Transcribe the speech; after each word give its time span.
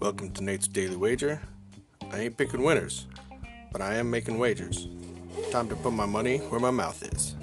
Welcome 0.00 0.30
to 0.32 0.42
Nate's 0.42 0.66
Daily 0.66 0.96
Wager. 0.96 1.42
I 2.10 2.20
ain't 2.20 2.38
picking 2.38 2.62
winners, 2.62 3.06
but 3.70 3.82
I 3.82 3.96
am 3.96 4.10
making 4.10 4.38
wagers. 4.38 4.88
Time 5.50 5.68
to 5.68 5.76
put 5.76 5.92
my 5.92 6.06
money 6.06 6.38
where 6.38 6.60
my 6.60 6.70
mouth 6.70 7.02
is. 7.12 7.36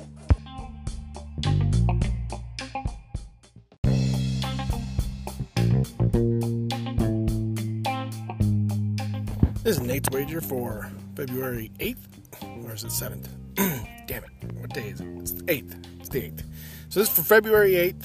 This 9.64 9.78
is 9.78 9.82
Nate's 9.82 10.10
Wager 10.10 10.42
for 10.42 10.92
February 11.16 11.70
8th, 11.78 12.66
or 12.66 12.74
is 12.74 12.84
it 12.84 12.88
7th? 12.88 13.28
Damn 14.08 14.24
it, 14.24 14.54
what 14.54 14.74
day 14.74 14.88
is 14.88 15.02
it? 15.02 15.08
It's 15.20 15.34
the 15.34 15.44
8th. 15.44 15.86
It's 16.00 16.10
the 16.10 16.22
8th. 16.22 16.44
So 16.90 17.02
this 17.02 17.10
is 17.10 17.16
for 17.16 17.22
February 17.24 17.74
8th, 17.74 18.04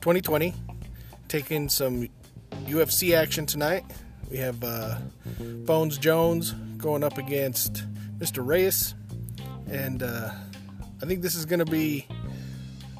2020. 0.00 0.54
Taking 1.28 1.68
some 1.68 2.08
UFC 2.64 3.14
action 3.14 3.44
tonight. 3.44 3.84
We 4.30 4.38
have 4.38 4.64
uh, 4.64 4.96
Bones 5.38 5.98
Jones 5.98 6.52
going 6.78 7.04
up 7.04 7.18
against 7.18 7.84
Mr. 8.18 8.44
Reyes. 8.44 8.94
And 9.70 10.02
uh, 10.02 10.30
I 11.02 11.06
think 11.06 11.20
this 11.20 11.34
is 11.34 11.44
going 11.44 11.58
to 11.58 11.70
be 11.70 12.06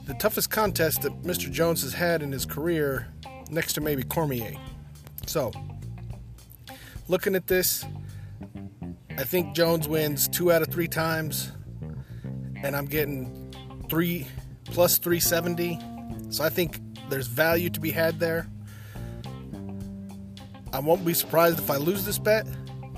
the 0.07 0.15
toughest 0.15 0.51
contest 0.51 1.03
that 1.03 1.23
Mr. 1.23 1.51
Jones 1.51 1.83
has 1.83 1.95
had 1.95 2.23
in 2.23 2.31
his 2.31 2.45
career, 2.45 3.09
next 3.51 3.73
to 3.75 3.81
maybe 3.81 4.03
Cormier. 4.03 4.55
So, 5.27 5.53
looking 7.09 7.35
at 7.35 7.47
this, 7.47 7.87
I 9.17 9.25
think 9.25 9.55
Jones 9.55 9.89
wins 9.89 10.29
two 10.29 10.53
out 10.53 10.61
of 10.61 10.69
three 10.69 10.89
times, 10.89 11.51
and 12.65 12.75
I'm 12.75 12.87
getting 12.87 13.31
three 13.89 14.27
plus 14.65 14.99
370. 14.99 15.79
So 16.31 16.43
I 16.43 16.49
think 16.49 16.81
there's 17.11 17.27
value 17.27 17.69
to 17.71 17.79
be 17.79 17.91
had 17.91 18.19
there. 18.19 18.49
I 20.73 20.81
won't 20.81 21.05
be 21.05 21.15
surprised 21.15 21.59
if 21.59 21.71
I 21.71 21.77
lose 21.77 22.05
this 22.05 22.19
bet, 22.19 22.47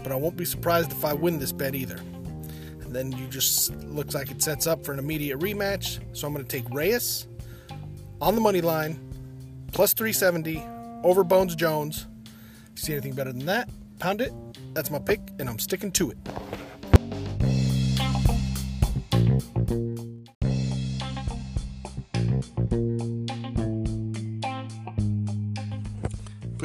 but 0.03 0.12
I 0.12 0.14
won't 0.14 0.36
be 0.36 0.45
surprised 0.45 0.92
if 0.92 1.05
I 1.05 1.12
win 1.12 1.39
this 1.39 1.53
bet 1.53 1.75
either. 1.75 1.97
And 1.97 2.95
then 2.95 3.12
you 3.12 3.27
just 3.27 3.75
looks 3.84 4.14
like 4.14 4.31
it 4.31 4.41
sets 4.41 4.67
up 4.67 4.84
for 4.84 4.92
an 4.92 5.00
immediate 5.00 5.41
rematch. 5.41 5.98
So 6.17 6.27
I'm 6.27 6.33
going 6.33 6.47
to 6.47 6.51
take 6.51 6.70
Reyes 6.70 7.27
on 8.20 8.36
the 8.36 8.41
money 8.41 8.61
line, 8.61 9.01
plus 9.73 9.92
370 9.92 10.62
over 11.03 11.25
Bones 11.25 11.56
Jones. 11.56 12.06
If 12.25 12.70
you 12.77 12.83
see 12.83 12.92
anything 12.92 13.14
better 13.14 13.33
than 13.33 13.47
that, 13.47 13.69
pound 13.98 14.20
it. 14.20 14.33
That's 14.75 14.91
my 14.91 15.01
pick, 15.01 15.20
and 15.41 15.48
I'm 15.48 15.58
sticking 15.58 15.91
to 15.92 16.12
it. 16.12 16.19